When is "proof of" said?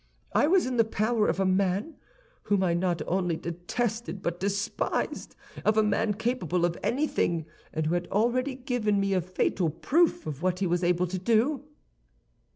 9.69-10.41